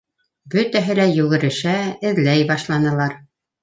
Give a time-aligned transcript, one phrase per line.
[0.53, 1.79] Бөтәһе лә йүгерешә,
[2.13, 3.19] эҙләй башланылар.